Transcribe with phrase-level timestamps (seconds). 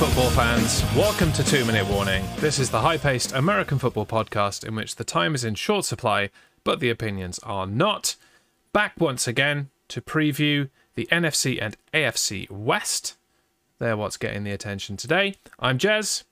[0.00, 0.82] Football fans.
[0.96, 2.24] Welcome to Two Minute Warning.
[2.38, 5.84] This is the high paced American football podcast in which the time is in short
[5.84, 6.30] supply,
[6.64, 8.16] but the opinions are not.
[8.72, 13.18] Back once again to preview the NFC and AFC West.
[13.78, 15.34] They're what's getting the attention today.
[15.58, 16.24] I'm Jez.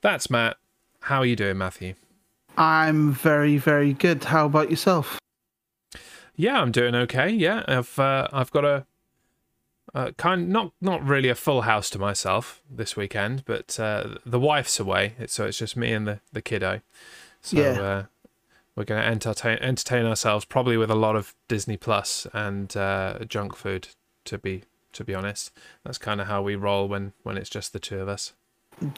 [0.00, 0.56] That's Matt.
[1.00, 1.94] How are you doing, Matthew?
[2.56, 4.22] I'm very, very good.
[4.22, 5.18] How about yourself?
[6.36, 7.30] Yeah, I'm doing okay.
[7.30, 8.86] Yeah, I've uh, I've got a
[9.98, 14.38] uh, kind not not really a full house to myself this weekend, but uh, the
[14.38, 16.80] wife's away, so it's just me and the the kiddo.
[17.42, 17.80] So Yeah.
[17.80, 18.02] uh,
[18.76, 23.18] we're going to entertain entertain ourselves probably with a lot of Disney Plus and uh,
[23.28, 23.88] junk food.
[24.26, 25.50] To be to be honest,
[25.84, 28.34] that's kind of how we roll when when it's just the two of us.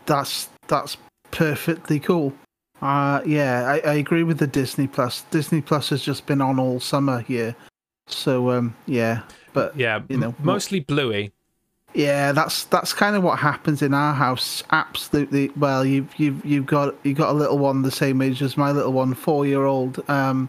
[0.05, 0.99] That's that's
[1.31, 2.35] perfectly cool.
[2.83, 5.23] Uh, yeah, I, I agree with the Disney Plus.
[5.31, 7.55] Disney Plus has just been on all summer here,
[8.07, 9.23] so um, yeah.
[9.53, 11.33] But Yeah, You know, mostly Bluey.
[11.95, 14.63] yeah, that's that's kind of what happens in our house.
[14.71, 15.51] Absolutely.
[15.57, 18.71] Well, you've you've you've got you got a little one the same age as my
[18.73, 20.03] little one, four year old.
[20.09, 20.49] Um,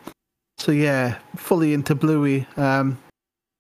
[0.58, 2.46] so yeah, fully into Bluey.
[2.58, 2.98] Um,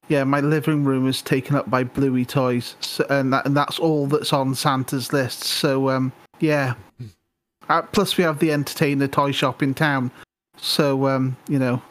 [0.09, 3.79] yeah, my living room is taken up by Bluey toys, so, and that and that's
[3.79, 5.43] all that's on Santa's list.
[5.43, 6.73] So um, yeah.
[7.69, 10.11] Uh, plus, we have the Entertainer toy shop in town,
[10.57, 11.81] so um, you know,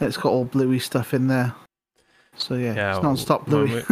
[0.00, 1.54] it's got all Bluey stuff in there.
[2.36, 3.82] So yeah, Yeah, it's non-stop when Bluey.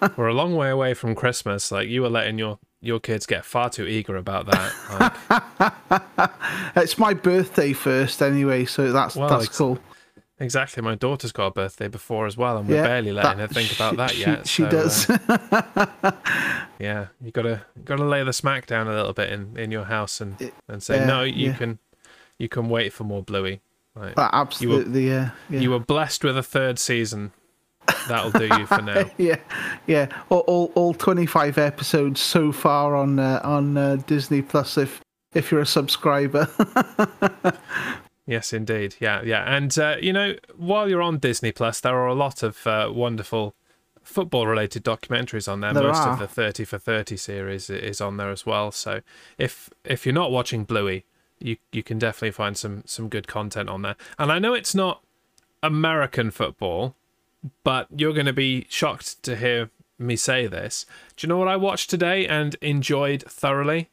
[0.00, 1.70] we- We're a long way away from Christmas.
[1.72, 5.12] Like you were letting your your kids get far too eager about that.
[5.28, 6.30] Like,
[6.76, 9.78] it's my birthday first, anyway, so that's Well, that's ex- cool.
[10.38, 10.80] exactly.
[10.82, 13.54] My daughter's got a birthday before as well, and we're Yeah, barely letting that- her
[13.54, 14.46] think about that she- yet.
[14.46, 15.10] She, so, does.
[15.10, 16.12] uh,
[16.78, 20.20] yeah, you gotta gotta lay the smack down a little bit in, in your house
[20.20, 21.22] and, and say no.
[21.24, 21.56] You yeah.
[21.56, 21.78] can
[22.38, 23.60] you can wait for more Bluey.
[23.96, 25.58] Like, absolutely, yeah, yeah.
[25.58, 27.32] You were blessed with a third season.
[28.08, 29.10] That'll do you for now.
[29.18, 29.38] yeah,
[29.86, 30.08] yeah.
[30.30, 34.76] All, all, all twenty-five episodes so far on uh, on uh, Disney Plus.
[34.78, 35.00] If
[35.34, 36.48] if you're a subscriber,
[38.28, 38.94] Yes, indeed.
[39.00, 39.42] Yeah, yeah.
[39.44, 42.90] And uh, you know, while you're on Disney Plus, there are a lot of uh,
[42.92, 43.54] wonderful
[44.02, 45.72] football-related documentaries on there.
[45.72, 46.12] There Most are.
[46.12, 48.70] of the Thirty for Thirty series is on there as well.
[48.70, 49.00] So
[49.38, 51.06] if if you're not watching Bluey,
[51.38, 53.96] you you can definitely find some some good content on there.
[54.18, 55.02] And I know it's not
[55.62, 56.96] American football,
[57.64, 60.86] but you're going to be shocked to hear me say this.
[61.16, 63.90] Do you know what I watched today and enjoyed thoroughly?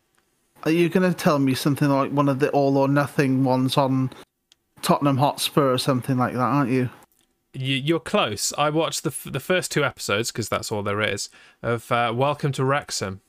[0.63, 3.78] are you going to tell me something like one of the All or Nothing ones
[3.78, 4.09] on
[4.81, 6.39] Tottenham Hotspur or something like that?
[6.39, 6.89] Aren't you?
[7.55, 8.53] you, you're close.
[8.57, 11.29] I watched the f- the first two episodes because that's all there is
[11.61, 13.22] of uh, Welcome to Wrexham.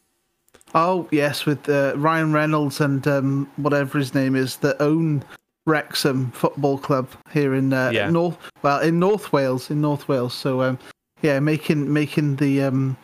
[0.74, 5.22] Oh yes, with uh, Ryan Reynolds and um, whatever his name is that own
[5.66, 8.08] Wrexham Football Club here in uh, Yeah.
[8.10, 8.38] North.
[8.62, 10.32] Well, in North Wales, in North Wales.
[10.34, 10.78] So um,
[11.22, 12.96] yeah, making making the um,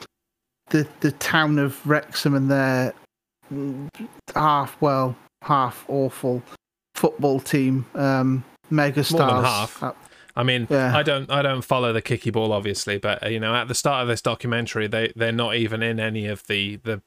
[0.71, 2.95] the the town of Wrexham and their
[4.34, 6.43] half well half awful
[6.95, 9.12] football team um, megastars.
[9.19, 9.83] More than half.
[9.83, 9.93] Uh,
[10.34, 10.97] I mean, Yeah.
[10.97, 13.75] I don't I don't follow the kicky ball obviously, but uh, you know, at the
[13.75, 17.03] start of this documentary, they they're not even in any of the the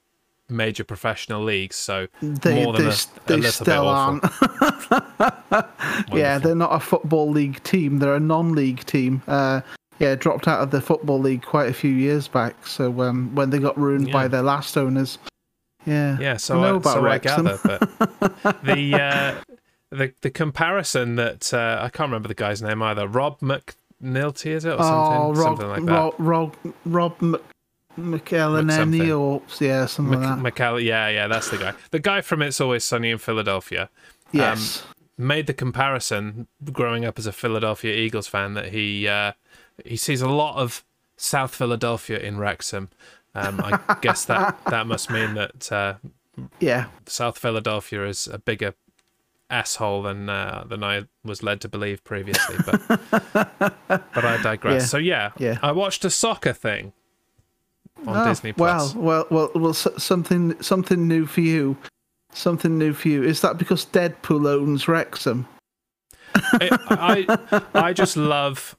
[0.49, 1.75] major professional leagues.
[1.75, 2.85] So they more than
[3.25, 4.23] they, a, they still aren't.
[6.13, 7.99] yeah, they're not a football league team.
[7.99, 9.21] They're a non-league team.
[9.27, 9.61] Uh,
[9.99, 12.67] yeah, dropped out of the football league quite a few years back.
[12.67, 15.17] So um, when they got ruined by their last owners,
[15.85, 17.45] yeah, Yeah, so I know I, about so I Wrexham.
[17.45, 19.41] gather, but the uh,
[19.91, 23.07] the the comparison that uh, I can't remember the guy's name either.
[23.07, 25.91] Rob McNulty is it or something, oh, Rob, something like that.
[25.91, 27.41] Rob, Rob, Rob
[27.97, 29.11] Mc, something.
[29.11, 30.61] or yeah, something like that.
[30.73, 31.73] Mc- yeah, yeah, that's the guy.
[31.91, 33.89] The guy from It's Always Sunny in Philadelphia
[34.31, 34.83] yes,
[35.17, 39.31] made the comparison growing up as a Philadelphia Eagles fan that he uh,
[39.85, 40.83] he sees a lot of
[41.17, 42.89] South Philadelphia in Wrexham.
[43.33, 45.95] Um, I guess that that must mean that uh,
[46.59, 48.73] yeah, South Philadelphia is a bigger
[49.49, 52.57] asshole than uh, than I was led to believe previously.
[52.65, 54.81] But but I digress.
[54.81, 54.85] Yeah.
[54.87, 55.59] So yeah, Yeah.
[55.61, 56.93] I watched a soccer thing
[58.05, 58.93] on Oh, Disney Plus.
[58.95, 61.77] Well, well, well, well, something something new for you.
[62.33, 63.23] Something new for you.
[63.23, 65.47] Is that because Deadpool owns Wrexham?
[66.35, 68.75] I, I I just love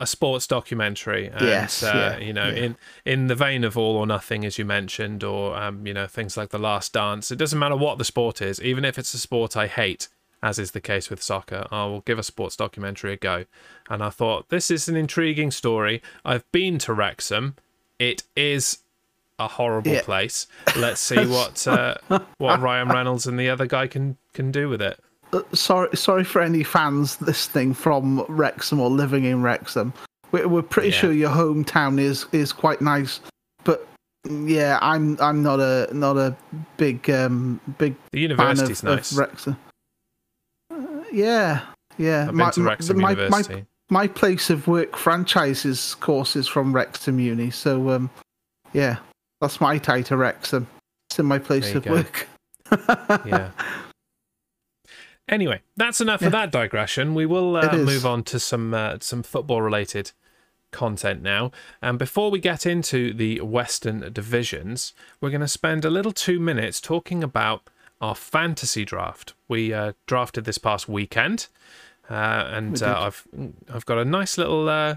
[0.00, 1.26] a sports documentary.
[1.28, 2.54] And, Yes, uh, yeah, you know, yeah.
[2.64, 6.06] in in the vein of All or Nothing, as you mentioned, or um, you know,
[6.06, 7.30] things like The Last Dance.
[7.30, 10.08] It doesn't matter what the sport is, even if it's a sport I hate,
[10.42, 11.66] as is the case with soccer.
[11.70, 13.44] I will give a sports documentary a go.
[13.88, 16.02] And I thought this is an intriguing story.
[16.24, 17.54] I've been to Wrexham.
[18.00, 18.78] It is
[19.38, 20.02] a horrible Yeah.
[20.02, 20.46] place.
[20.76, 21.94] Let's see what uh,
[22.38, 24.98] what Ryan Reynolds and the other guy can can do with it.
[25.32, 29.92] Uh, sorry, sorry for any fans listening from Wrexham or living in Wrexham.
[30.32, 30.94] We're, we're pretty Yeah.
[30.96, 33.20] sure your hometown is is quite nice,
[33.64, 33.86] but
[34.28, 36.34] yeah, I'm I'm not a not a
[36.78, 39.12] big um big The fan of, university's nice.
[39.12, 39.56] of Wrexham.
[40.72, 41.60] Uh, yeah,
[41.98, 42.26] yeah.
[42.28, 43.54] I've been to Wrexham my, University.
[43.54, 48.10] My, my place of work franchises courses from Wrexham Uni, so um,
[48.72, 48.96] yeah,
[49.40, 50.66] that's my tie to Wrexham.
[51.08, 51.92] It's in my place of go.
[51.92, 52.28] work.
[53.26, 53.50] yeah.
[55.28, 56.28] Anyway, that's enough Yeah.
[56.28, 57.14] of that digression.
[57.14, 60.12] We will uh, move on to some uh, some football related
[60.72, 61.50] content now.
[61.82, 66.38] And before we get into the Western divisions, we're going to spend a little two
[66.40, 67.68] minutes talking about
[68.00, 69.34] our fantasy draft.
[69.48, 71.48] We uh, drafted this past weekend,
[72.10, 73.26] and uh, I've
[73.72, 74.96] I've got a nice little uh,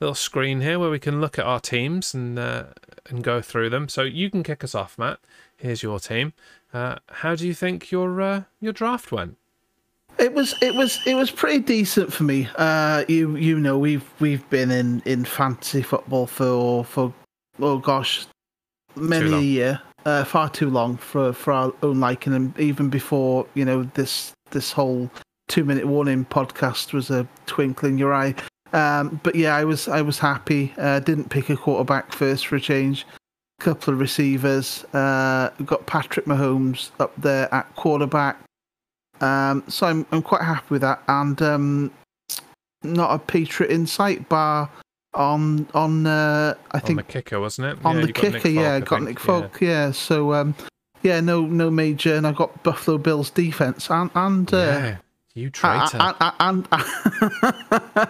[0.00, 2.64] little screen here where we can look at our teams and uh,
[3.08, 3.88] and go through them.
[3.88, 5.18] So you can kick us off, Matt.
[5.56, 6.32] Here's your team.
[6.72, 9.36] Uh, how do you think your uh, your draft went?
[10.18, 12.48] It was it was it was pretty decent for me.
[12.56, 17.12] Uh, you you know we've we've been in, in fantasy football for for
[17.58, 18.26] oh gosh
[18.96, 23.46] many a year, uh, far too long for for our own liking, and even before
[23.54, 25.10] you know this this whole
[25.50, 28.34] two minute warning podcast was a twinkle in your eye.
[28.72, 30.72] Um, but yeah, I was I was happy.
[30.78, 33.04] Uh, didn't pick a quarterback first for a change.
[33.58, 34.84] Couple of receivers.
[34.94, 38.38] Uh, got Patrick Mahomes up there at quarterback.
[39.20, 41.90] Um, so I'm I'm quite happy with that, and um,
[42.82, 44.70] not a Patriot insight bar
[45.14, 47.84] on on uh, I On think the kicker, wasn't it?
[47.84, 49.08] on Yeah, the kicker, yeah, I got think.
[49.08, 49.24] Nick Yeah.
[49.24, 49.90] Folk, yeah.
[49.90, 50.54] So um,
[51.02, 54.96] yeah, no no major, and I got Buffalo Bills defense and and uh, Yeah,
[55.34, 55.98] you and, traitor.
[56.40, 58.08] and, and,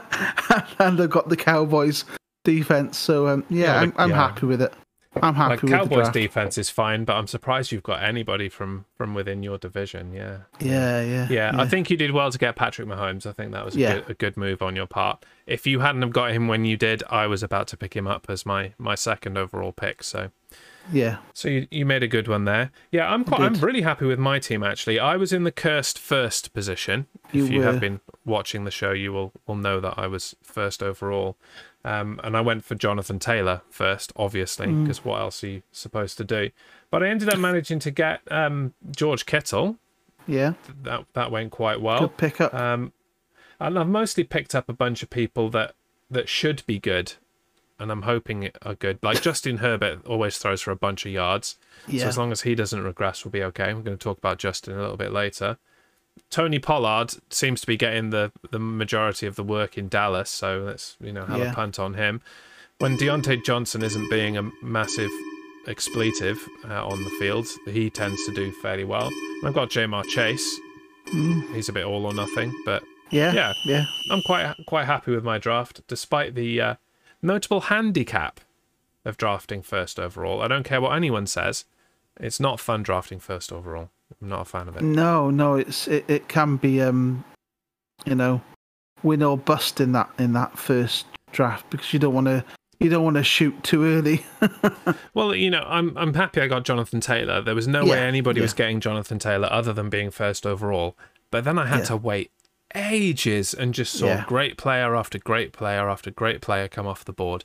[0.78, 2.04] and I got the Cowboys
[2.44, 2.98] defense.
[2.98, 4.16] So um, yeah, Yeah, I'm, I'm yeah.
[4.16, 4.72] happy with it.
[5.20, 8.48] I'm happy like with the Cowboys defense is fine, but I'm surprised you've got anybody
[8.48, 10.12] from from within your division.
[10.12, 10.38] Yeah.
[10.60, 13.26] Yeah, yeah, Yeah, I think you did well to get Patrick Mahomes.
[13.26, 13.94] I think that was a, Yeah.
[13.94, 15.24] good, a good move on your part.
[15.46, 18.06] If you hadn't have got him when you did, I was about to pick him
[18.06, 20.04] up as my my second overall pick.
[20.04, 20.30] So
[20.92, 22.70] yeah, so you, you made a good one there.
[22.90, 24.98] Yeah, I'm quite, I'm really happy with my team actually.
[24.98, 27.06] I was in the cursed first position.
[27.32, 30.34] You if you have been watching the show, you will will know that I was
[30.42, 31.36] first overall.
[31.82, 34.82] Um, and I went for Jonathan Taylor first, obviously, Mm.
[34.84, 36.50] because what else are you supposed to do?
[36.90, 39.78] But I ended up managing to get um, George Kittle.
[40.26, 40.52] yeah.
[40.82, 42.00] That that went quite well.
[42.00, 42.52] Good pickup.
[42.52, 42.92] Um,
[43.58, 45.74] and I've mostly picked up a bunch of people that
[46.10, 47.14] that should be good,
[47.80, 48.98] and I'm hoping are good.
[49.02, 51.56] Like Justin Herbert always throws for a bunch of yards,
[51.88, 53.74] so as long as he doesn't regress, we'll be okay.
[53.74, 55.58] We're going to talk about Justin a little bit later.
[56.28, 60.62] Tony Pollard seems to be getting the the majority of the work in Dallas, so
[60.66, 61.50] let's you know have Yeah.
[61.50, 62.20] a punt on him.
[62.78, 65.10] When Diontae Johnson isn't being a massive
[65.66, 69.08] expletive uh, on the field, he tends to do fairly well.
[69.08, 70.58] And I've got Ja'Marr Chase.
[71.08, 71.54] Mm.
[71.54, 73.52] He's a bit all or nothing, but yeah, yeah.
[73.64, 73.84] yeah.
[74.10, 76.74] I'm quite quite happy with my draft, despite the uh,
[77.22, 78.40] notable handicap
[79.04, 80.42] of drafting first overall.
[80.42, 81.64] I don't care what anyone says;
[82.18, 83.90] it's not fun drafting first overall.
[84.20, 84.82] I'm not a fan of it.
[84.82, 87.24] No, no, it's it, it can be um,
[88.04, 88.40] you know,
[89.02, 92.44] win or bust in that in that first draft because you don't want to
[92.80, 94.24] you don't want to shoot too early.
[95.14, 97.40] Well, you know, I'm I'm happy I got Jonathan Taylor.
[97.42, 100.96] There was no way Yeah, anybody was getting Jonathan Taylor other than being first overall.
[101.30, 101.84] But then I had Yeah.
[101.86, 102.30] to wait
[102.74, 104.24] ages and just saw Yeah.
[104.26, 107.44] great player after great player after great player come off the board.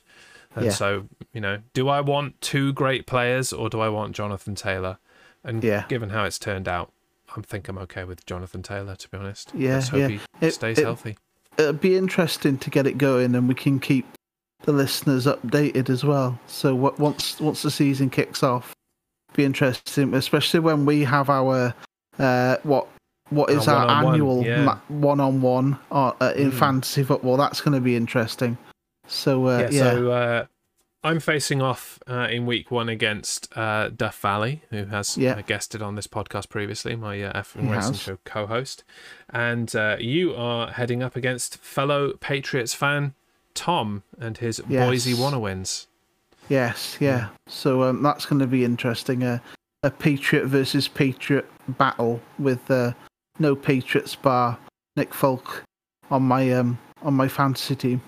[0.54, 0.70] And Yeah.
[0.72, 4.98] so, you know, do I want two great players or do I want Jonathan Taylor?
[5.44, 5.84] And Yeah.
[5.88, 6.92] given how it's turned out,
[7.36, 9.50] I think I'm okay with Jonathan Taylor, to be honest.
[9.54, 10.18] Yeah, Let's hope yeah.
[10.40, 11.18] he stays it- healthy.
[11.58, 14.06] It'll be interesting to get it going, and we can keep
[14.64, 16.38] the listeners updated as well.
[16.46, 18.74] So what, once once the season kicks off,
[19.34, 21.74] be interesting, especially when we have our
[22.18, 22.86] uh, what
[23.30, 24.42] what is Our annual
[24.88, 25.78] one on one
[26.36, 26.52] in Mm.
[26.52, 27.36] fantasy football.
[27.36, 28.56] That's going to be interesting.
[29.06, 30.46] So uh, yeah, yeah, so uh,
[31.04, 35.32] I'm facing off uh, in week one against uh, Duff Valley, who has Yeah.
[35.34, 37.94] uh, guested on this podcast previously, my uh, F1 He Racing.
[37.94, 38.82] Show co host.
[39.30, 43.14] And uh, you are heading up against fellow Patriots fan
[43.54, 44.86] Tom and his Yes.
[44.88, 45.64] Boise Wanna.
[46.48, 47.28] Yes, yeah.
[47.48, 49.22] So um, that's going to be interesting.
[49.22, 49.38] Uh,
[49.82, 52.92] a Patriot versus Patriot battle with uh,
[53.38, 54.58] no Patriots bar
[54.96, 55.64] Nick Folk
[56.10, 58.00] on my um on my fantasy team.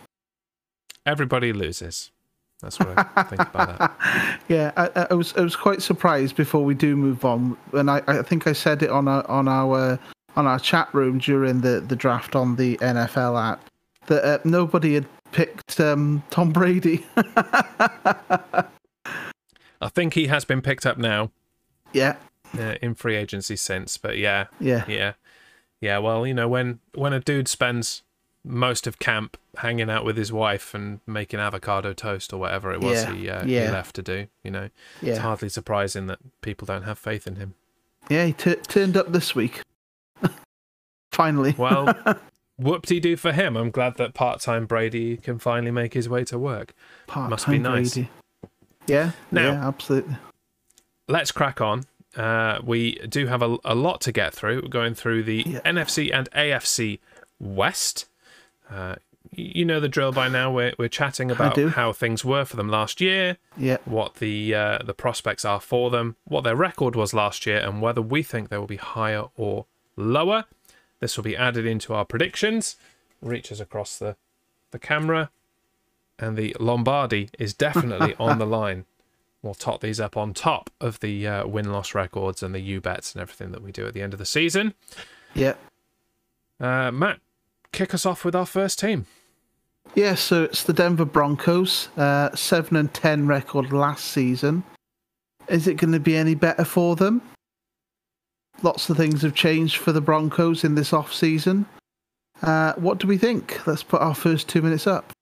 [1.06, 2.10] Everybody loses.
[2.60, 4.40] That's what I think about that.
[4.48, 8.02] yeah, I, I was I was quite surprised before we do move on, and I,
[8.08, 9.98] I think I said it on our on our
[10.36, 13.64] on our chat room during the, the draft on the NFL app
[14.06, 17.06] that uh, nobody had picked um, Tom Brady.
[19.80, 21.30] I think he has been picked up now
[21.92, 22.16] yeah,
[22.58, 25.12] uh, in free agency since, but yeah, yeah, yeah,
[25.80, 25.98] yeah.
[25.98, 28.02] Well, you know, when when a dude spends
[28.44, 32.80] most of camp hanging out with his wife and making avocado toast or whatever it
[32.80, 33.66] was Yeah, he, uh, yeah.
[33.66, 34.28] he left to do.
[34.44, 34.70] You know,
[35.02, 37.54] it's hardly surprising that people don't have faith in him.
[38.08, 38.24] yeah.
[38.26, 39.62] He t- turned up this week.
[41.12, 41.54] Finally.
[41.58, 41.92] Well,
[42.56, 43.56] whoop de doo for him.
[43.56, 46.74] I'm glad that part time Brady can finally make his way to work.
[47.06, 47.94] Part-time must be nice.
[47.94, 48.10] Brady.
[48.86, 49.10] Yeah.
[49.30, 49.68] Now- yeah.
[49.68, 50.16] Absolutely.
[51.08, 51.84] let's crack on.
[52.16, 54.62] Uh, we do have a, a lot to get through.
[54.62, 55.60] We're going through the Yeah.
[55.64, 56.98] NFC and AFC
[57.38, 58.06] West.
[58.70, 58.96] Uh,
[59.30, 60.50] you know the drill by now.
[60.50, 63.76] We're we're chatting about how things were for them last year, Yeah.
[63.84, 67.82] what the uh, the prospects are for them, what their record was last year, and
[67.82, 70.46] whether we think they will be higher or lower.
[71.00, 72.76] This will be added into our predictions.
[73.20, 74.16] Reaches across the
[74.70, 75.30] the camera,
[76.18, 78.86] and the Lombardi is definitely on the line.
[79.42, 82.80] We'll tot these up on top of the uh, win loss records and the U
[82.80, 84.74] bets and everything that we do at the end of the season.
[85.34, 85.54] Yeah.
[86.60, 87.20] Uh, Matt,
[87.72, 89.06] kick us off with our first team.
[89.94, 94.64] Yeah, so it's the Denver Broncos, uh, seven and ten record last season.
[95.48, 97.22] Is it going to be any better for them?
[98.62, 101.64] Lots of things have changed for the Broncos in this off season.
[102.42, 103.66] Uh, what do we think?
[103.66, 105.12] Let's put our first two minutes up.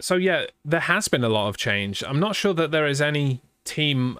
[0.00, 2.02] So yeah, there has been a lot of change.
[2.06, 4.18] I'm not sure that there is any team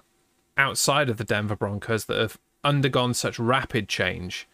[0.57, 4.47] outside of the Denver Broncos that have undergone such rapid change.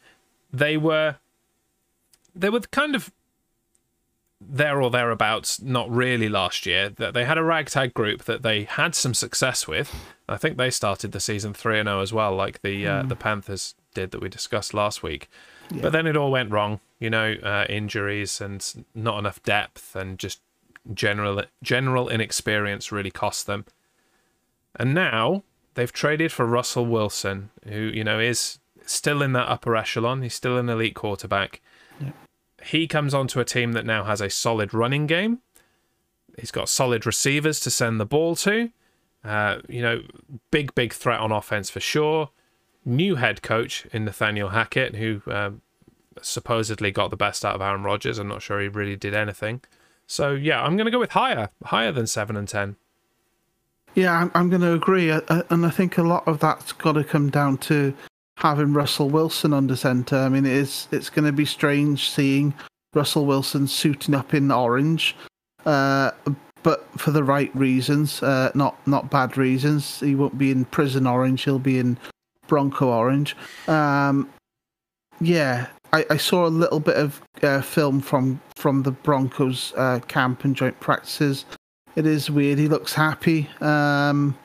[0.52, 1.18] They were
[2.36, 3.12] they were kind of
[4.42, 6.90] there or thereabouts, not really last year.
[6.90, 9.94] That they had a ragtag group that they had some success with.
[10.28, 13.16] I think they started the season three and zero as well, like the uh, the
[13.16, 15.30] Panthers did that we discussed last week.
[15.72, 15.82] Yeah.
[15.84, 16.80] But then it all went wrong.
[17.00, 20.42] You know, uh, injuries and not enough depth, and just
[20.94, 23.66] general general inexperience really cost them.
[24.76, 25.44] And now
[25.76, 30.22] they've traded for Russell Wilson, who you know is still in that upper echelon.
[30.22, 31.62] He's still an elite quarterback.
[32.00, 32.12] Yeah.
[32.64, 35.40] He comes onto a team that now has a solid running game.
[36.38, 38.72] He's got solid receivers to send the ball to.
[39.24, 40.02] Uh, you know,
[40.52, 42.30] big big threat on offense for sure.
[42.86, 45.62] New head coach in Nathaniel Hackett, who um,
[46.22, 48.18] supposedly got the best out of Aaron Rodgers.
[48.18, 49.62] I'm not sure he really did anything.
[50.08, 52.76] So yeah, I'm going to go with higher, higher than seven and ten.
[53.96, 56.72] Yeah, I'm, I'm going to agree, uh, uh, and I think a lot of that's
[56.72, 57.94] got to come down to
[58.38, 60.18] having Russell Wilson under centre.
[60.18, 62.54] I mean, it is it's going to be strange seeing
[62.94, 65.16] Russell Wilson suiting up in orange,
[65.66, 66.12] uh,
[66.64, 70.00] but for the right reasons, uh, not not bad reasons.
[70.00, 71.98] He won't be in prison orange; he'll be in
[72.48, 73.36] Bronco orange.
[73.68, 74.30] Um,
[75.22, 80.00] yeah, I, I saw a little bit of uh, film from from the Broncos uh,
[80.08, 81.46] camp and joint practices.
[81.96, 82.58] It is weird.
[82.58, 83.48] He looks happy.
[83.62, 84.36] Um,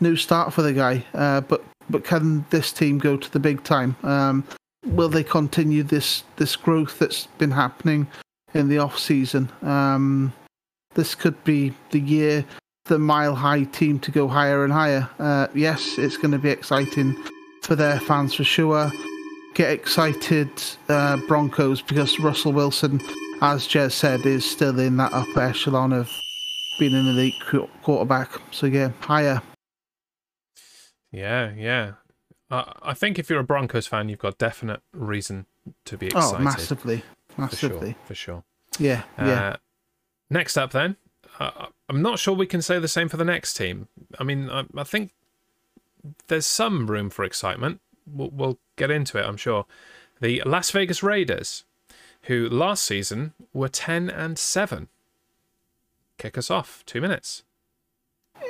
[0.00, 3.62] new start for the guy, uh, but but can this team go to the big
[3.62, 3.94] time?
[4.02, 4.42] Um,
[4.86, 8.06] will they continue this this growth that's been happening
[8.54, 9.52] in the off season?
[9.62, 10.32] Um,
[10.94, 12.44] this could be the year
[12.86, 15.10] the mile high team to go higher and higher.
[15.18, 17.16] Uh, yes, it's going to be exciting
[17.62, 18.90] for their fans for sure.
[19.56, 20.50] Get excited,
[20.90, 23.00] uh, Broncos, because Russell Wilson,
[23.40, 26.10] as Jez said, is still in that upper echelon of
[26.78, 28.28] being an elite qu- quarterback.
[28.50, 29.40] So yeah, higher.
[31.10, 31.92] Yeah, yeah.
[32.50, 35.46] Uh, I think if you're a Broncos fan, you've got definite reason
[35.86, 36.36] to be excited.
[36.36, 37.92] Oh, massively, for massively.
[37.92, 38.44] sure, for sure.
[38.78, 39.48] Yeah, yeah.
[39.48, 39.56] Uh,
[40.28, 40.96] next up, then,
[41.40, 43.88] uh, I'm not sure we can say the same for the next team.
[44.18, 45.12] I mean, I, I think
[46.28, 47.80] there's some room for excitement.
[48.06, 49.66] We'll, we'll get into it, I'm sure.
[50.20, 51.64] The Las Vegas Raiders,
[52.22, 54.88] who last season were 10 and 7.
[56.18, 56.82] Kick us off.
[56.86, 57.42] Two minutes.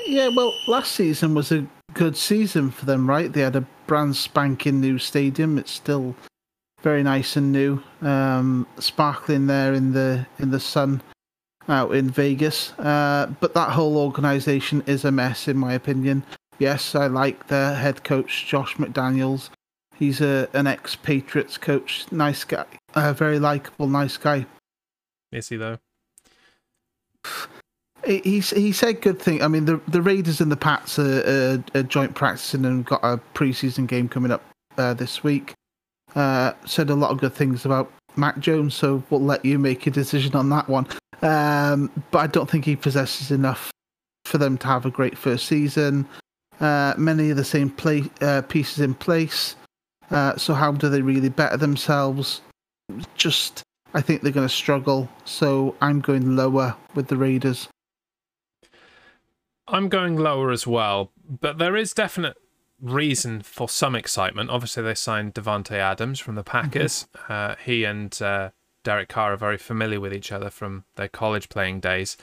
[0.07, 3.33] Yeah, well, last season was a good season for them, right?
[3.33, 5.59] They had a brand spanking new stadium.
[5.59, 6.15] It's still
[6.83, 11.03] very nice and new, um, sparkling there in the in the sun
[11.69, 12.73] out in Vegas.
[12.79, 16.23] Uh, but that whole organisation is a mess, in my opinion.
[16.59, 19.51] Yes, I like their head coach Josh McDaniels.
[19.99, 24.47] He's a an ex Patriots coach, nice guy, a very likable, nice guy.
[25.33, 25.79] Is he, though?
[28.05, 29.43] He he he said good thing.
[29.43, 33.01] I mean, the the Raiders and the Pats are, are, are joint practicing and got
[33.03, 34.43] a preseason game coming up
[34.79, 35.55] uh, this week.
[36.15, 39.87] Uh, said a lot of good things about Mac Jones, so we'll let you make
[39.87, 40.87] a decision on that one.
[41.23, 43.71] Um, but I don't think he possesses enough
[44.25, 46.07] for them to have a great first season.
[46.61, 49.57] Uh, many of the same play uh, pieces in place.
[50.11, 52.41] Uh, so how do they really better themselves?
[53.17, 53.63] Just,
[53.95, 55.09] I think they're going to struggle.
[55.25, 57.69] So I'm going lower with the Raiders.
[59.69, 62.37] I'm going lower as well, but there is definite
[62.81, 64.51] reason for some excitement.
[64.51, 67.07] Obviously, they signed Davante Adams from the Packers.
[67.29, 68.51] Uh, he and uh,
[68.85, 72.17] Derek Carr are very familiar with each other from their college playing days.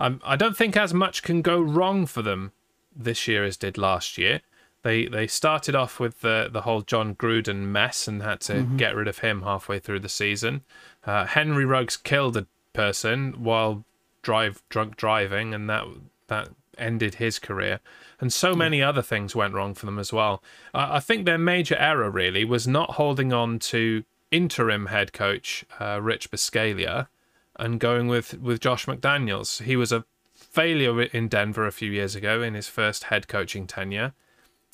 [0.00, 2.52] Um, I don't think as much can go wrong for them
[2.94, 4.40] this year as did last year.
[4.82, 8.94] They they started off with the the whole Jon Gruden mess and had to get
[8.94, 10.62] rid of him halfway through the season.
[11.04, 13.84] Uh, Henry Ruggs killed a person while
[14.22, 15.84] drive drunk driving, and that
[16.28, 17.80] that ended his career.
[18.20, 20.42] And so many other things went wrong for them as well.
[20.72, 25.64] Uh, I think their major error really was not holding on to interim head coach
[25.80, 27.08] uh, Rich Bisaccia
[27.56, 29.62] and going with with Josh McDaniels.
[29.62, 30.04] He was a
[30.34, 34.14] failure in Denver a few years ago in his first head coaching tenure,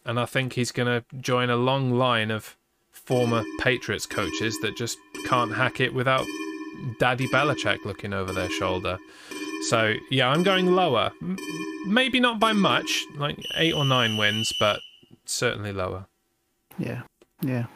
[0.05, 2.57] and I think he's going to join a long line of
[2.91, 6.27] former Patriots coaches that just can't hack it without
[6.99, 8.99] Daddy Belichick looking over their shoulder.
[9.69, 11.13] So yeah, I'm going lower.
[11.23, 11.39] M-
[11.87, 14.81] maybe not by much, like eight or nine wins, but
[15.25, 16.07] certainly lower.
[16.79, 17.03] Yeah,
[17.43, 17.67] yeah.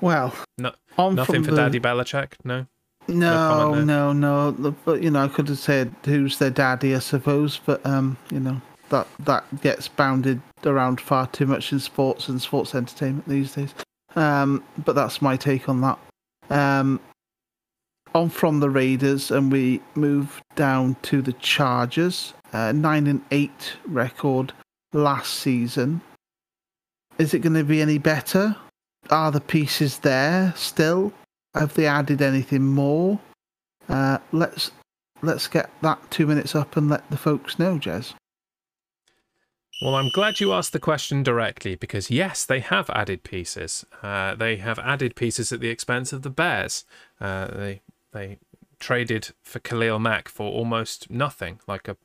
[0.00, 2.32] Well, No, on nothing for the- Daddy Belichick.
[2.44, 2.66] No.
[3.08, 4.50] No, no, no.
[4.52, 7.60] the- But you know, I could have said who's their daddy, I suppose.
[7.64, 12.40] But um, you know, that that gets bounded around far too much in sports and
[12.40, 13.74] sports entertainment these days.
[14.14, 15.98] Um, but that's my take on that.
[16.50, 17.00] Um,
[18.14, 22.34] on from the Raiders, and we move down to the Chargers.
[22.52, 24.52] Uh, nine and eight record
[24.92, 26.00] last season.
[27.18, 28.56] Is it going to be any better?
[29.10, 31.12] Are the pieces there still?
[31.54, 33.20] Have they added anything more?
[33.88, 34.70] Uh, let's
[35.22, 38.14] let's get that two minutes up and let the folks know, Jez.
[39.82, 43.86] Well, I'm glad you asked the question directly because yes, they have added pieces.
[44.02, 46.84] Uh, they have added pieces at the expense of the Bears.
[47.20, 47.80] Uh, they
[48.12, 48.38] they
[48.78, 51.96] traded for Khalil Mack for almost nothing, like a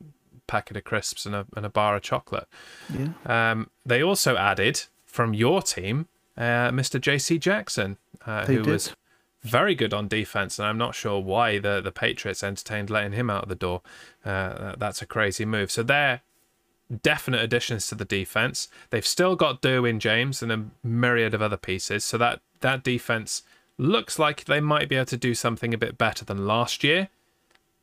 [0.46, 2.48] packet of crisps and a and a bar of chocolate.
[2.92, 7.00] Yeah, Um, they also added from your team, uh, Mr.
[7.00, 7.38] J.C.
[7.38, 8.66] Jackson, uh, who did.
[8.66, 8.94] was
[9.42, 13.28] very good on defense, and I'm not sure why the the Patriots entertained letting him
[13.28, 13.82] out of the door.
[14.24, 15.70] Uh, that's a crazy move.
[15.70, 16.22] So they're
[17.02, 18.68] definite additions to the defense.
[18.90, 22.04] They've still got Derwin James and a myriad of other pieces.
[22.04, 23.42] So that that defense
[23.78, 27.08] looks like they might be able to do something a bit better than last year.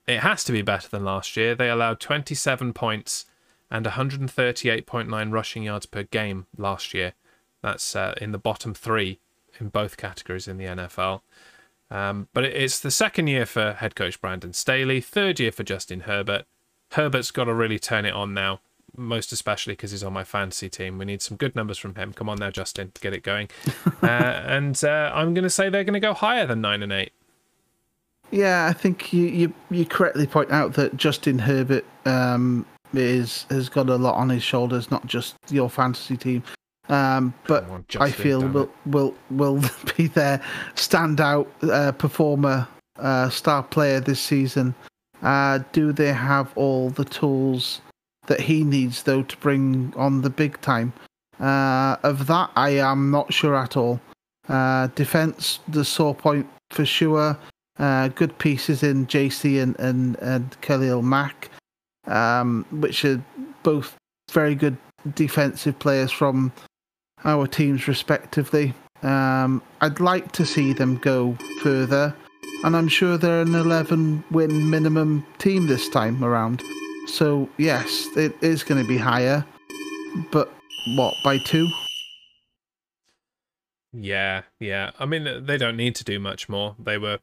[0.07, 1.55] It has to be better than last year.
[1.55, 3.25] They allowed 27 points
[3.69, 7.13] and 138.9 rushing yards per game last year.
[7.61, 9.19] That's uh, in the bottom three
[9.59, 11.21] in both categories in the NFL.
[11.89, 16.01] Um, but it's the second year for head coach Brandon Staley, third year for Justin
[16.01, 16.45] Herbert.
[16.91, 18.61] Herbert's got to really turn it on now,
[18.97, 20.97] most especially because he's on my fantasy team.
[20.97, 22.13] We need some good numbers from him.
[22.13, 23.49] Come on now, Justin, get it going.
[24.03, 26.91] uh, and uh, I'm going to say they're going to go higher than nine and
[26.91, 27.11] eight.
[28.31, 28.67] yeah.
[28.69, 33.89] I think you you, you correctly point out that Justin Herbert um, is has got
[33.89, 36.43] a lot on his shoulders, not just your fantasy team.
[36.89, 39.63] Um, but Come on, I feel will will will
[39.97, 40.41] be their
[40.75, 42.67] standout uh, performer,
[42.99, 44.75] uh, star player this season.
[45.21, 47.79] Uh, do they have all the tools
[48.27, 50.93] that he needs though to bring on the big time?
[51.39, 53.99] Uh, of that, I am not sure at all.
[54.47, 57.37] Uh, defense, the sore point for sure.
[57.79, 61.49] Uh, good pieces in JC and and and Khalil Mack,
[62.05, 63.23] um, which are
[63.63, 63.95] both
[64.31, 64.77] very good
[65.15, 66.51] defensive players from
[67.25, 68.73] our teams respectively.
[69.01, 72.15] Um, I'd like to see them go further,
[72.63, 76.61] and I'm sure they're an 11 win minimum team this time around.
[77.07, 79.45] So, yes, it is going to be higher,
[80.31, 80.53] but
[80.95, 81.67] what, by two?
[83.91, 84.91] Yeah, yeah.
[84.99, 86.75] I mean, they don't need to do much more.
[86.79, 87.19] They were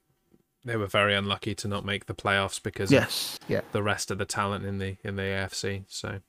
[0.64, 4.10] they were very unlucky to not make the playoffs because of Yes, yeah, the rest
[4.10, 5.84] of the talent in the in the AFC.
[5.88, 6.20] So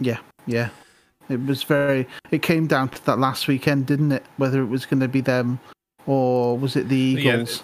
[0.00, 0.70] yeah, yeah.
[1.28, 2.08] It was very.
[2.30, 4.24] It came down to that last weekend, didn't it?
[4.36, 5.60] Whether it was going to be them
[6.06, 7.62] or was it the Eagles?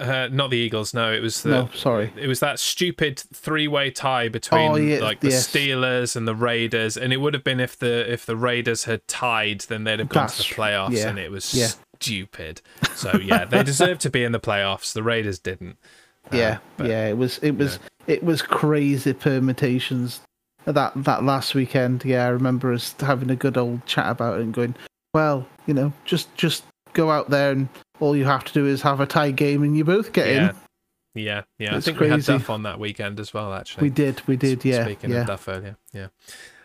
[0.00, 0.94] Uh, not the Eagles.
[0.94, 2.12] No, it was the no, sorry.
[2.16, 5.48] it was that stupid three-way tie between Oh, yeah, like the yes.
[5.48, 9.06] Steelers and the Raiders, and it would have been if the if the Raiders had
[9.08, 11.68] tied, then they'd have gone to the playoffs, yeah, and it was yeah.
[12.00, 12.60] stupid.
[12.94, 14.92] So yeah, they deserved to be in the playoffs.
[14.92, 15.76] The Raiders didn't.
[16.30, 17.08] Uh, yeah, but, yeah.
[17.08, 20.20] It was it was it was crazy permutations
[20.66, 22.04] that that last weekend.
[22.04, 24.74] Yeah, I remember us having a good old chat about it and going,
[25.14, 27.68] well, you know, just just go out there and
[28.00, 30.50] all you have to do is have a tie game and you both get Yeah.
[30.50, 30.56] in.
[31.14, 31.76] Yeah, yeah.
[31.76, 32.32] It's I think we had crazy.
[32.32, 33.52] Duff on that weekend as well.
[33.52, 35.22] Actually, We did, we did, yeah, Speaking yeah.
[35.22, 36.08] of Duff earlier, yeah.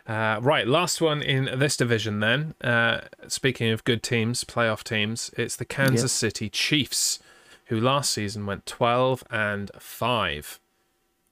[0.06, 2.54] Uh, right, last one in this division then.
[2.62, 7.18] Uh, speaking of good teams, playoff teams, it's the Kansas City Chiefs,
[7.66, 10.60] who last season went 12 and 5.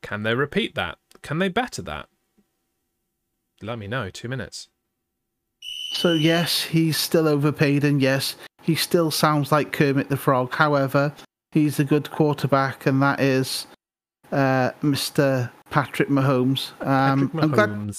[0.01, 0.97] Can they repeat that?
[1.21, 2.09] Can they better that?
[3.61, 4.11] Let me know.
[4.11, 4.69] Two minutes.
[5.93, 10.55] So yes, he's still overpaid, and yes, he still sounds like Kermit the Frog.
[10.55, 11.13] However,
[11.51, 13.67] he's a good quarterback, and that is
[14.31, 15.51] uh, Mr.
[15.71, 16.73] Patrick Mahomes.
[16.87, 17.97] Um, Patrick I'm glad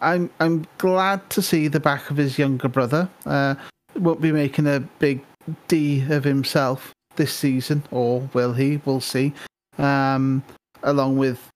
[0.00, 3.08] I'm I'm glad to see the back of his younger brother.
[3.24, 3.54] Uh,
[3.96, 5.24] won't be making a big
[5.68, 8.80] D of himself this season, or will he?
[8.84, 9.32] We'll see.
[9.78, 10.42] Um,
[10.82, 11.48] along with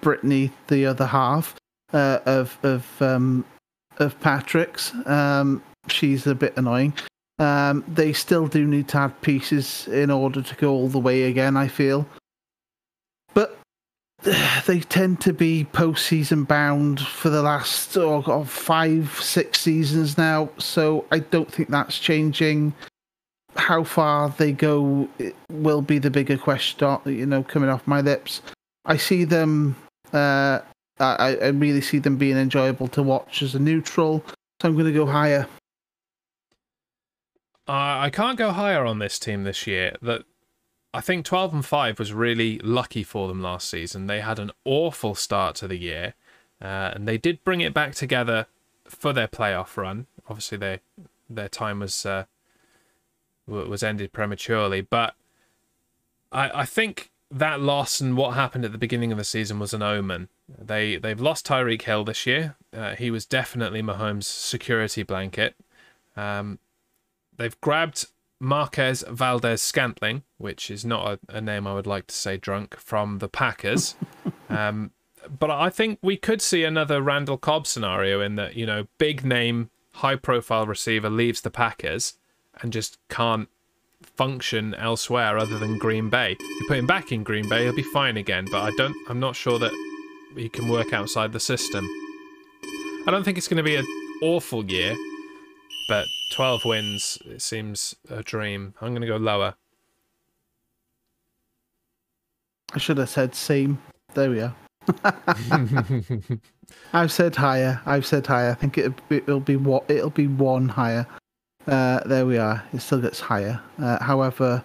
[0.00, 1.54] Brittany, the other half
[1.92, 3.44] uh, of of um,
[3.98, 4.92] of Patrick's.
[5.06, 6.94] Um, she's a bit annoying.
[7.38, 11.24] Um, they still do need to add pieces in order to go all the way
[11.24, 11.56] again.
[11.56, 12.06] I feel,
[13.34, 13.58] but
[14.66, 20.48] they tend to be postseason bound for the last oh five, six seasons now.
[20.58, 22.72] So I don't think that's changing.
[23.54, 25.08] How far they go
[25.50, 28.42] will be the bigger question, you know, coming off my lips.
[28.84, 29.76] I see them.
[30.12, 30.60] Uh,
[30.98, 34.24] I, I really see them being enjoyable to watch as a neutral.
[34.60, 35.46] So I'm going to go higher.
[37.68, 39.96] Uh, I can't go higher on this team this year.
[40.00, 40.24] That
[40.94, 44.06] I think 12 and 5 was really lucky for them last season.
[44.06, 46.14] They had an awful start to the year,
[46.62, 48.46] uh, and they did bring it back together
[48.88, 50.06] for their playoff run.
[50.28, 50.80] Obviously, they,
[51.28, 52.24] their time was uh,
[53.46, 55.14] was ended prematurely, but
[56.32, 59.74] I, I think that loss and what happened at the beginning of the season was
[59.74, 60.28] an omen.
[60.48, 62.56] They they've lost Tyreek Hill this year.
[62.72, 65.56] Uh, he was definitely Mahomes' security blanket.
[66.16, 66.58] Um,
[67.36, 68.06] they've grabbed
[68.40, 73.18] Marquez Valdes-Scantling, which is not a, a, name I would like to say drunk, from
[73.18, 73.96] the Packers.
[74.48, 74.90] um,
[75.38, 79.24] but I think we could see another Randall Cobb scenario in that, you know, big
[79.24, 82.14] name, high profile receiver leaves the Packers
[82.60, 83.48] and just can't
[84.02, 86.36] function elsewhere other than Green Bay.
[86.38, 89.20] You put him back in Green Bay, he'll be fine again, but I don't I'm
[89.20, 89.72] not sure that
[90.36, 91.88] he can work outside the system.
[93.06, 93.86] I don't think it's going to be an
[94.22, 94.96] awful year,
[95.88, 98.74] but 12 wins, it seems a dream.
[98.80, 99.54] I'm going to go lower.
[102.74, 103.80] I should have said same.
[104.14, 104.54] There we are.
[106.92, 107.80] I've said higher.
[107.86, 108.50] I've said higher.
[108.50, 111.06] I think it, it'll be what it'll be one higher.
[111.66, 112.62] Uh, there we are.
[112.72, 113.60] It still gets higher.
[113.80, 114.62] Uh, however,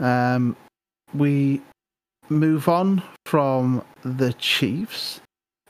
[0.00, 0.56] um,
[1.12, 1.60] we
[2.28, 5.20] move on from the Chiefs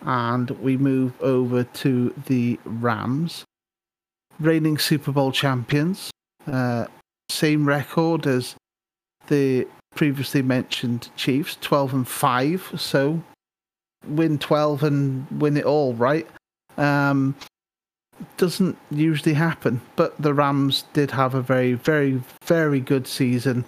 [0.02, 3.43] and we move over to the Rams
[4.40, 6.10] reigning Super Bowl champions.
[6.46, 6.86] Uh,
[7.28, 8.54] same record as
[9.28, 12.72] the previously mentioned Chiefs, 12 and 5.
[12.76, 13.22] So
[14.06, 16.26] win 12 and win it all, right?
[16.76, 17.34] Um,
[18.36, 23.64] doesn't usually happen, but the Rams did have a very, very, very good season.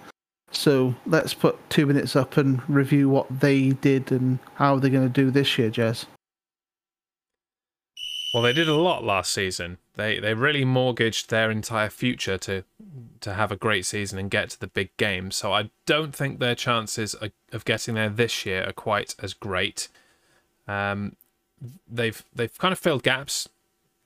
[0.51, 5.11] So let's put two minutes up and review what they did and how they're going
[5.11, 6.05] to do this year, Jez.
[8.33, 9.77] Well, they did a lot last season.
[9.97, 12.63] They they really mortgaged their entire future to
[13.21, 15.31] to have a great season and get to the big game.
[15.31, 17.15] So I don't think their chances
[17.51, 19.89] of getting there this year are quite as great.
[20.67, 21.15] Um,
[21.91, 23.49] they've they've kind of filled gaps.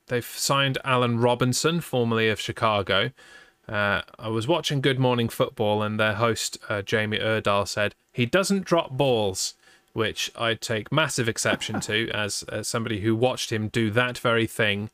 [0.06, 3.10] They've signed Allen Robinson, formerly of Chicago.
[3.68, 8.24] Uh, I was watching Good Morning Football, and their host uh, Jamie Erdahl said he
[8.26, 9.54] doesn't drop balls
[9.92, 14.46] which I take massive exception to as, as somebody who watched him do that very
[14.46, 14.88] thing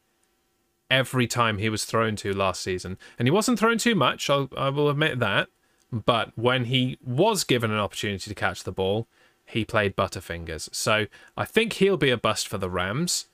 [0.90, 2.98] every time he was thrown to last season.
[3.18, 5.48] And he wasn't thrown too much, I'll, I will admit that.
[5.90, 9.06] But when he was given an opportunity to catch the ball,
[9.46, 10.68] he played Butterfingers.
[10.74, 13.26] So I think he'll be a bust for the Rams.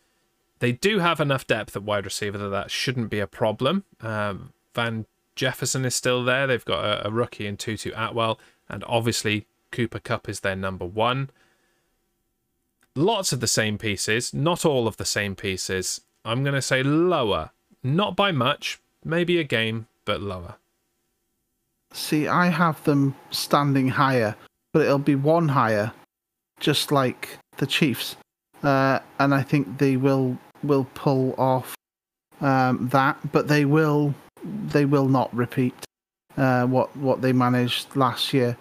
[0.60, 3.84] They do have enough depth at wide receiver that that shouldn't be a problem.
[4.00, 6.46] Um, Van Jefferson is still there.
[6.46, 8.38] They've got a, a rookie in Tutu Atwell,
[8.68, 11.30] and obviously Cooper Kupp is their number one
[12.96, 16.00] lots of the same pieces, not all of the same pieces.
[16.24, 17.50] I'm going to say lower.
[17.82, 20.54] Not by much, maybe a game, but lower.
[21.92, 24.34] See, I have them standing higher,
[24.72, 25.92] but it'll be one higher,
[26.60, 28.16] just like the Chiefs.
[28.62, 31.74] Uh, and I think they will will pull off
[32.40, 35.74] um, that, but they will they will not repeat
[36.38, 38.56] uh, what what they managed last year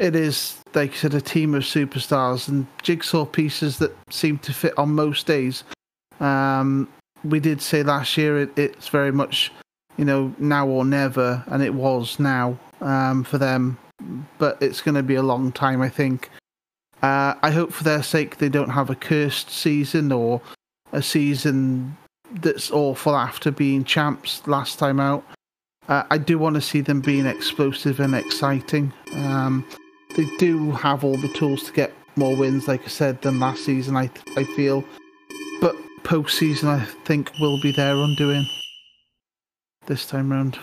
[0.00, 4.52] it is, like I said, a team of superstars and jigsaw pieces that seem to
[4.52, 5.62] fit on most days.
[6.20, 6.88] Um,
[7.24, 9.52] we did say last year it, it's very much,
[9.96, 13.78] you know, now or never, and it was now um, for them.
[14.38, 16.30] But it's going to be a long time, I think.
[17.02, 20.40] Uh, I hope for their sake they don't have a cursed season or
[20.92, 21.96] a season
[22.42, 25.24] that's awful after being champs last time out.
[25.88, 28.92] Uh, I do want to see them being explosive and exciting.
[29.14, 29.66] Um,
[30.16, 33.64] they do have all the tools to get more wins, like I said, than last
[33.64, 33.96] season.
[33.96, 34.84] I I feel,
[35.60, 38.46] but postseason I think will be their undoing.
[39.86, 40.58] this time round.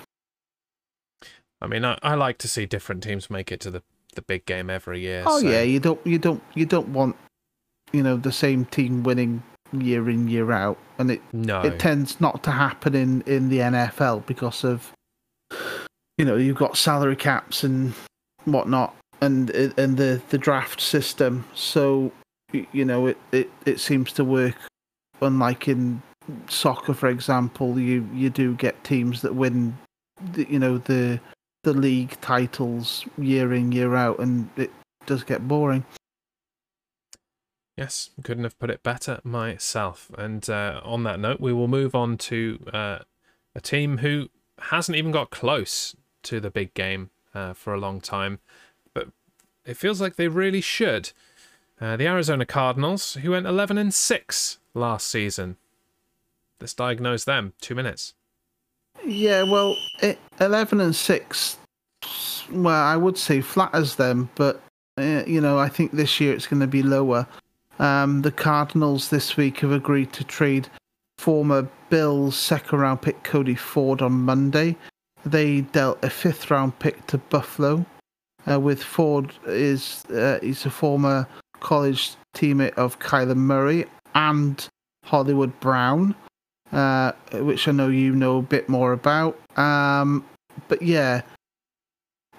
[1.62, 3.82] I mean, I, I like to see different teams make it to the,
[4.16, 5.24] the big game every year.
[5.26, 7.16] Oh so- yeah, you don't you don't you don't want
[7.92, 9.42] you know the same team winning
[9.74, 11.62] year in year out, and it No.
[11.62, 14.92] it tends not to happen in in the NFL because of
[16.18, 17.94] you know you've got salary caps and
[18.46, 21.44] whatnot, and and the the draft system.
[21.56, 22.12] So
[22.54, 24.56] you know it it it seems to work.
[25.22, 26.02] Unlike in
[26.48, 29.78] soccer, for example, you you do get teams that win,
[30.34, 31.20] the, you know the
[31.64, 34.72] the league titles year in year out, and it
[35.06, 35.86] does get boring.
[37.78, 40.10] Yes, couldn't have put it better myself.
[40.18, 43.00] And uh, on that note, we will move on to uh,
[43.54, 48.02] a team who hasn't even got close to the big game uh, for a long
[48.02, 48.40] time,
[48.94, 49.10] but
[49.64, 51.12] it feels like they really should.
[51.80, 55.58] Uh, the Arizona Cardinals, who went 11 and 6 last season.
[56.60, 57.54] Let's diagnose them.
[57.62, 58.14] Two minutes.
[59.06, 61.58] Yeah, well, it, eleven and six.
[62.52, 64.62] Well, I would say flatters them, but
[64.98, 67.28] uh, you know, I think this year it's going to be lower.
[67.80, 70.68] Um, the Cardinals this week have agreed to trade
[71.20, 74.76] former Bills second round pick Cody Ford on Monday.
[75.26, 77.86] They dealt a fifth round pick to Buffalo.
[78.50, 81.28] Uh, with Ford is uh, he's a former
[81.60, 84.68] college teammate of Kyler Murray and
[85.04, 86.16] Hollywood Brown
[86.72, 89.40] uh, which I know you know a bit more about.
[89.58, 90.26] Um,
[90.68, 91.22] but yeah,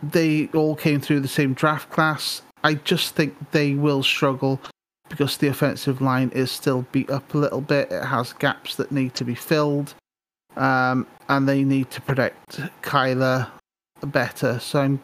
[0.02, 2.42] they all came through the same draft class.
[2.64, 4.61] I just think they will struggle
[5.09, 7.90] because the offensive line is still beat up a little bit.
[7.90, 9.94] It has gaps that need to be filled,
[10.57, 13.48] um, and they need to protect Kyler
[14.02, 14.59] better.
[14.59, 15.00] So I'm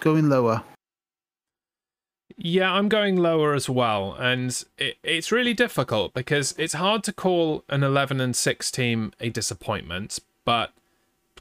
[0.00, 0.62] going lower.
[2.36, 7.12] Yeah, I'm going lower as well, and it, it's really difficult because it's hard to
[7.12, 10.72] call an 11 and 6 team a disappointment, but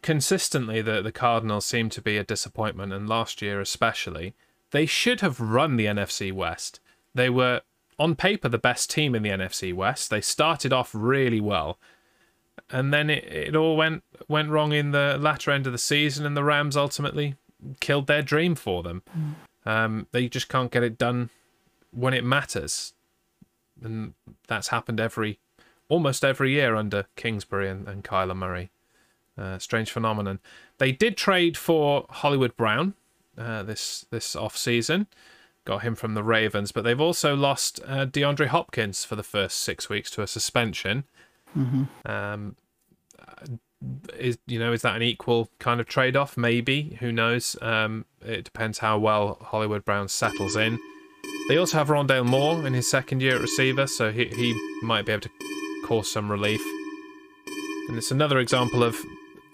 [0.02, 4.34] consistently the the Cardinals seem to be a disappointment, and last year especially,
[4.72, 6.80] they should have run the NFC West.
[7.14, 7.62] They were
[8.00, 10.10] on paper the best team in the NFC West.
[10.10, 11.78] They started off really well,
[12.70, 16.26] and then it, it all went went wrong in the latter end of the season,
[16.26, 17.36] and the Rams ultimately
[17.80, 19.02] killed their dream for them.
[19.18, 19.34] Mm.
[19.68, 21.30] Um, they just can't get it done
[21.92, 22.94] when it matters,
[23.84, 24.14] and
[24.48, 25.40] that's happened every,
[25.90, 28.70] almost every year under Kingsbury and, and Kyler Murray.
[29.38, 30.40] Uh, strange phenomenon.
[30.78, 32.94] They did trade for Hollywood Brown
[33.38, 35.08] uh, this this off season,
[35.66, 39.60] got him from the Ravens, but they've also lost uh, DeAndre Hopkins for the first
[39.60, 41.04] six weeks to a suspension.
[42.06, 42.56] Um,
[44.18, 46.38] is you know is that an equal kind of trade off?
[46.38, 47.56] Maybe who knows.
[47.62, 50.80] Um, it depends how well Hollywood Brown settles in.
[51.50, 55.06] They also have Rondale Moore in his second year at receiver, so he he might
[55.06, 55.30] be able to
[55.86, 56.62] cause some relief.
[57.88, 58.98] And it's another example of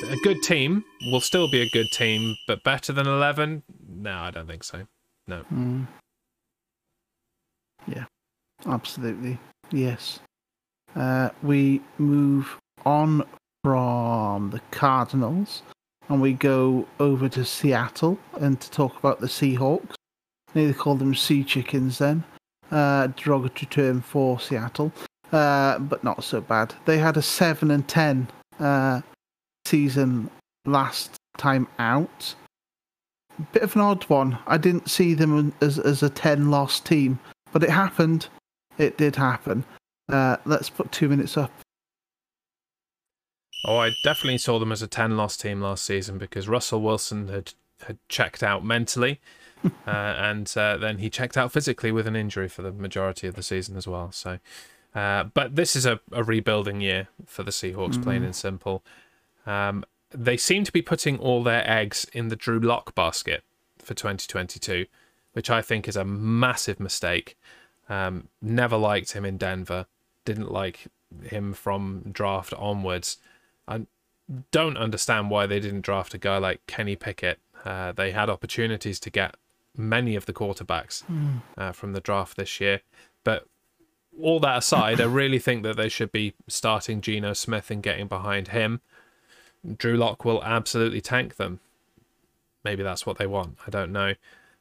[0.10, 3.64] a good team will still be a good team, but better than eleven?
[3.88, 4.88] No, I don't think so.
[5.28, 5.44] No.
[5.54, 5.88] Mm.
[7.88, 8.06] Yeah,
[8.66, 9.38] absolutely.
[9.72, 10.20] Yes.
[10.96, 13.24] Uh, we move on
[13.64, 15.64] from the Cardinals
[16.10, 19.94] and we go over to Seattle and to talk about the Seahawks.
[20.54, 22.24] They call them Sea Chickens then.
[22.72, 24.92] Uh, derogatory term for Seattle,
[25.32, 26.74] uh, but not so bad.
[26.86, 28.28] They had a 7 and 10
[28.60, 29.02] uh,
[29.66, 30.30] season
[30.66, 32.36] last time out.
[33.52, 34.40] Bit of an odd one.
[34.48, 37.20] I didn't see them as, as a 10 loss team,
[37.52, 38.28] but it happened.
[38.78, 39.64] It did happen.
[40.10, 41.52] Uh, let's put two minutes up.
[43.66, 47.30] Oh, I definitely saw them as a 10 loss team last season because Russell Wilson
[47.30, 47.54] had,
[47.86, 49.22] had checked out mentally
[49.88, 53.36] uh, and uh, then he checked out physically with an injury for the majority of
[53.36, 54.12] the season as well.
[54.12, 54.40] So,
[54.94, 58.84] uh, but this is a, a rebuilding year for the Seahawks, plain and simple.
[59.46, 63.44] Um, they seem to be putting all their eggs in the Drew Lock basket
[63.80, 64.86] for 2022,
[65.34, 67.38] which I think is a massive mistake.
[67.90, 69.88] Um, never liked him in Denver.
[70.26, 70.88] Didn't like
[71.24, 73.18] him from draft onwards.
[73.68, 73.86] I
[74.52, 77.40] don't understand why they didn't draft a guy like Kenny Pickett.
[77.66, 79.36] Uh, they had opportunities to get
[79.76, 81.04] many of the quarterbacks
[81.58, 82.82] uh, from the draft this year,
[83.24, 83.48] but
[84.22, 88.08] all that aside, I really think that they should be starting Geno Smith and getting
[88.08, 88.82] behind him.
[89.78, 91.60] Drew Lock will absolutely tank them.
[92.64, 93.58] Maybe that's what they want.
[93.66, 94.14] I don't know.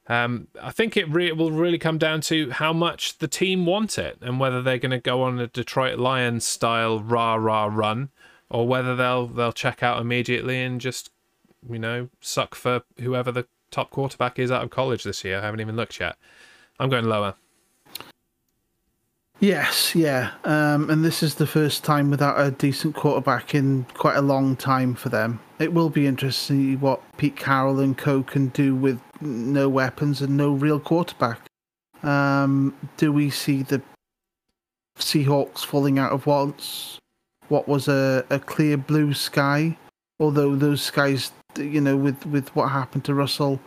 [0.08, 3.98] Um, I think it re- will really come down to how much the team want
[3.98, 8.10] it and whether they're going to go on a Detroit Lions style rah rah run
[8.52, 11.10] or whether they'll they'll check out immediately and just
[11.68, 15.38] you know suck for whoever the top quarterback is out of college this year.
[15.38, 16.16] I haven't even looked yet.
[16.78, 17.34] I'm going lower.
[19.40, 20.32] Yes, yeah.
[20.44, 24.54] Um, and this is the first time without a decent quarterback in quite a long
[24.54, 25.40] time for them.
[25.58, 29.68] It will be interesting to see what Pete Carroll and co can do with no
[29.68, 31.40] weapons and no real quarterback.
[32.04, 33.82] Um, do we see the
[34.96, 37.00] Seahawks falling out of once
[37.52, 39.76] what was a, a clear blue sky?
[40.18, 43.60] Although those skies, you know, with, with what happened to Russell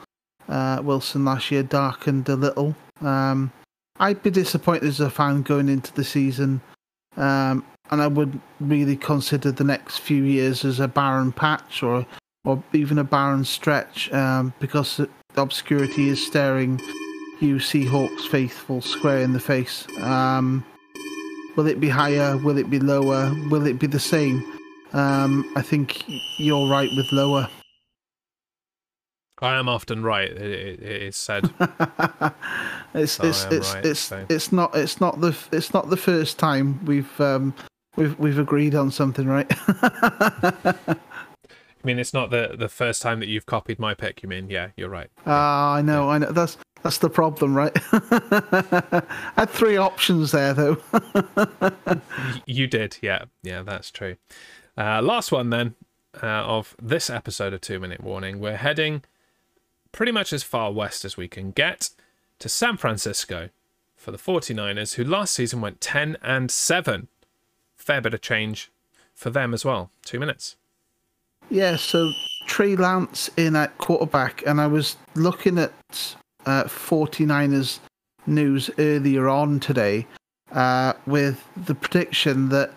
[0.49, 2.75] uh, Wilson last year, darkened a little.
[3.01, 3.51] Um,
[3.99, 6.61] I'd be disappointed as a fan going into the season,
[7.15, 12.07] um, and I would really consider the next few years as a barren patch or
[12.43, 15.01] or even a barren stretch um, because
[15.35, 16.79] obscurity is staring
[17.39, 19.87] you Seahawks faithful square in the face.
[19.99, 20.63] Um,
[21.55, 22.37] will it be higher?
[22.37, 23.33] Will it be lower?
[23.49, 24.43] Will it be the same?
[24.93, 26.03] Um, I think
[26.39, 27.49] you're right with lower.
[29.41, 30.31] I am often right.
[30.31, 31.49] It, it, it is said.
[32.93, 34.25] it's it's it's right, it's, so.
[34.29, 37.53] it's not it's not the it's not the first time we've um,
[37.97, 39.47] we've we've agreed on something, right?
[41.85, 44.23] I mean, it's not the the first time that you've copied my pick.
[44.23, 44.49] You mean?
[44.49, 45.09] Yeah, you're right.
[45.25, 46.11] Ah, uh, I know, yeah.
[46.11, 46.31] I know.
[46.31, 47.75] That's that's the problem, right?
[47.91, 49.01] I
[49.37, 50.77] had three options there, though.
[52.45, 54.17] you did, yeah, yeah, that's true.
[54.77, 55.73] Uh, last one then
[56.21, 58.39] uh, of this episode of Two Minute Warning.
[58.39, 59.03] We're heading
[59.93, 61.89] pretty much as far west as we can get
[62.37, 63.49] to San Francisco
[63.95, 67.07] for the 49ers, who last season went 10 and 7.
[67.75, 68.69] Fair bit of change
[69.15, 69.89] for them as well.
[70.03, 70.55] Two minutes.
[71.49, 72.11] Yeah, so
[72.45, 75.73] Trey Lance in at quarterback, and I was looking at
[76.45, 77.79] uh, 49ers
[78.27, 80.08] news earlier on today
[80.51, 82.71] uh, with the prediction that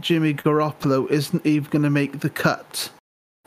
[0.00, 2.90] Jimmy Garoppolo isn't even going to make the cut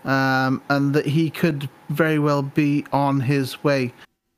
[0.03, 3.93] um, and that he could very well be on his way.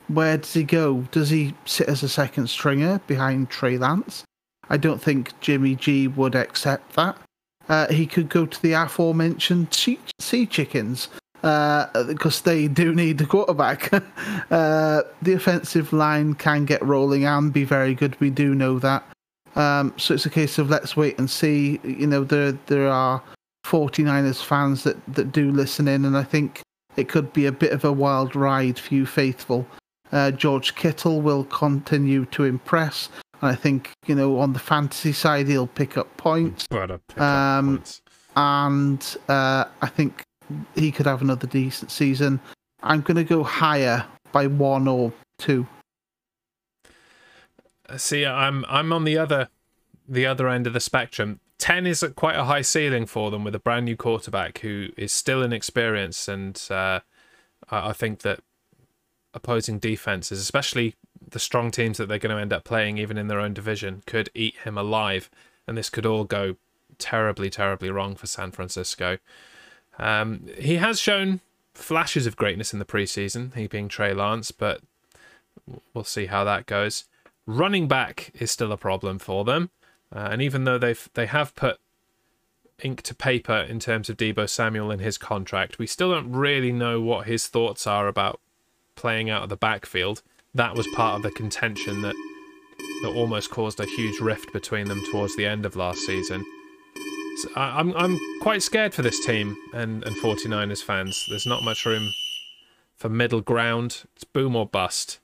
[0.08, 1.02] Where does he go?
[1.12, 4.24] Does he sit as a second stringer behind Trey Lance?
[4.70, 7.18] I don't think Jimmy G would accept that.
[7.68, 11.10] Uh, he could go to the aforementioned Sea Chickens
[11.44, 13.94] uh, because they do need the quarterback.
[14.52, 18.20] uh, the offensive line can get rolling and be very good.
[18.20, 19.04] We do know that.
[19.56, 21.80] Um, so it's a case of let's wait and see.
[21.84, 23.22] You know, there there are
[23.66, 26.62] 49ers fans that, that do listen in, and I think
[26.96, 29.66] it could be a bit of a wild ride for you faithful.
[30.12, 33.10] Uh, George Kittle will continue to impress.
[33.42, 36.68] And I think, you know, on the fantasy side, he'll pick up points.
[36.68, 38.02] Pick um, up points.
[38.36, 40.24] And uh, I think
[40.76, 42.40] he could have another decent season.
[42.82, 45.68] I'm going to go higher by one or two.
[47.98, 49.50] See, I'm I'm on the other
[50.08, 51.40] the other end of the spectrum.
[51.60, 55.12] 10 is quite a high ceiling for them with a brand new quarterback who is
[55.12, 56.28] still inexperienced.
[56.30, 57.02] And uh,
[57.70, 58.40] I think that
[59.34, 60.96] opposing defenses, especially
[61.32, 64.04] the strong teams that they're going to end up playing, even in their own division,
[64.08, 65.30] could eat him alive.
[65.68, 66.56] And this could all go
[66.98, 69.18] terribly, terribly wrong for San Francisco.
[70.00, 71.42] Um, he has shown
[71.74, 74.82] flashes of greatness in the preseason, he being Trey Lance, but
[75.94, 77.06] we'll see how that goes.
[77.46, 79.70] Running back is still a problem for them.
[80.16, 81.80] Uh, and even though they've they have put
[82.82, 86.72] ink to paper in terms of Deebo Samuel in his contract, we still don't really
[86.72, 88.40] know what his thoughts are about
[88.96, 90.22] playing out of the backfield.
[90.54, 92.16] That was part of the contention that
[93.02, 96.44] that almost caused a huge rift between them towards the end of last season.
[97.40, 101.26] So I, I'm I'm quite scared for this team and, and 49ers fans.
[101.30, 102.12] There's not much room
[102.98, 104.04] for middle ground.
[104.16, 105.20] It's boom or bust.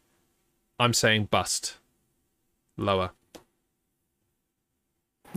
[0.80, 1.78] I'm saying bust.
[2.78, 3.12] Lower.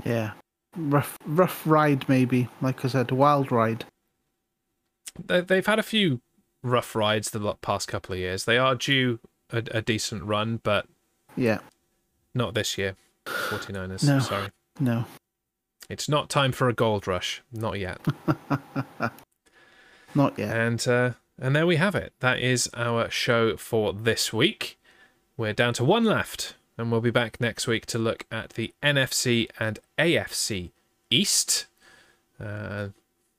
[0.05, 0.33] Yeah,
[0.77, 2.49] rough rough ride maybe.
[2.61, 3.85] Like I said, wild ride.
[5.27, 6.21] They've had a few
[6.62, 8.45] rough rides the past couple of years.
[8.45, 9.18] They are due
[9.51, 10.87] a, a decent run, but
[11.37, 11.59] yeah,
[12.35, 12.95] not this year.
[13.26, 14.05] 49ers.
[14.05, 14.49] No, sorry.
[14.79, 15.05] No.
[15.89, 17.43] It's not time for a gold rush.
[17.53, 17.99] Not yet.
[20.14, 20.57] not yet.
[20.57, 22.12] And uh, and there we have it.
[22.20, 24.78] That is our show for this week.
[25.36, 28.72] We're down to one left and we'll be back next week to look at the
[28.82, 30.70] NFC and AFC
[31.11, 31.66] East.
[32.41, 32.89] Uh,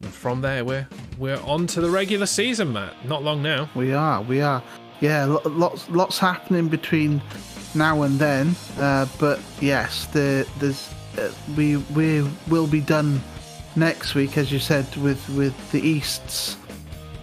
[0.02, 0.88] from there, we're
[1.18, 2.94] we're on to the regular season, Matt.
[3.06, 3.70] Not long now.
[3.76, 4.64] We are, we are.
[5.02, 7.22] Yeah, lots lots happening between
[7.76, 8.56] now and then.
[8.78, 10.94] Uh, but yes, the, there's
[11.56, 13.22] we we will be done
[13.76, 16.58] next week, as you said, with with the Easts,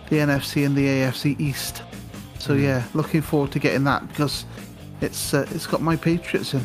[0.08, 1.82] the NFC and the AFC East.
[2.38, 2.62] So mm.
[2.62, 4.44] yeah, looking forward to getting that because
[5.00, 6.64] it's uh, it's got my Patriots in.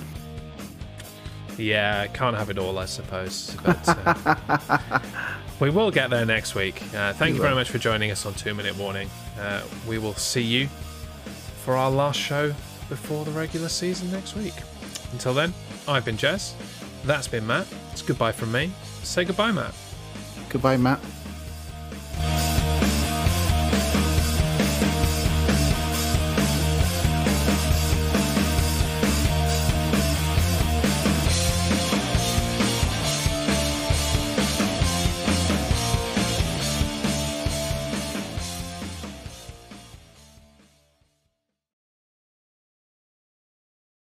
[1.58, 3.56] Yeah, can't have it all, I suppose.
[3.64, 5.00] But uh,
[5.60, 6.82] we will get there next week.
[6.96, 9.10] Uh, thank you very much for joining us on Two Minute Warning.
[9.40, 10.68] Uh, we will see you
[11.64, 12.54] for our last show
[12.90, 14.56] before the regular season next week.
[15.12, 15.54] Until then,
[15.88, 16.54] I've been Jez.
[17.04, 17.68] That's been Matt.
[17.92, 18.72] It's goodbye from me.
[19.04, 19.74] Say goodbye, Matt.
[20.50, 21.00] Goodbye, Matt.